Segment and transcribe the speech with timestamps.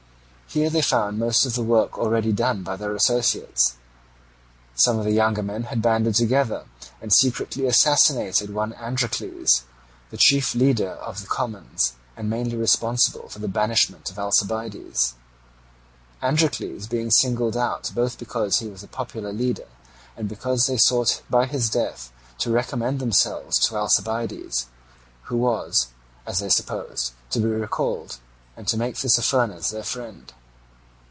[0.53, 3.75] Here they found most of the work already done by their associates.
[4.75, 6.65] Some of the younger men had banded together,
[6.99, 9.63] and secretly assassinated one Androcles,
[10.09, 15.13] the chief leader of the commons, and mainly responsible for the banishment of Alcibiades;
[16.21, 19.69] Androcles being singled out both because he was a popular leader
[20.17, 24.65] and because they sought by his death to recommend themselves to Alcibiades,
[25.29, 25.87] who was,
[26.25, 28.17] as they supposed, to be recalled,
[28.57, 30.33] and to make Tissaphernes their friend.